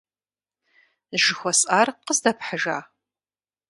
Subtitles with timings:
[1.21, 2.77] Жыхуэсӏар къыздэпхьыжа?